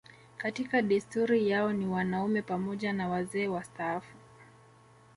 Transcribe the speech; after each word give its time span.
Katika 0.37 0.81
desturi 0.81 1.49
yao 1.49 1.73
ni 1.73 1.87
wanaume 1.87 2.41
pamoja 2.41 2.93
na 2.93 3.09
wazee 3.09 3.47
wastaafu 3.47 4.13